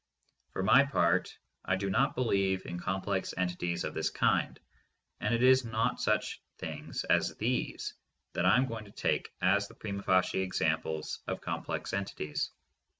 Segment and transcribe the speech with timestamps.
[0.53, 4.59] For my part, I do not believe in complex entities of this kind,
[5.19, 7.93] and it is not such things as these
[8.33, 12.49] that I am going to take as the prima facie examples of complex entities.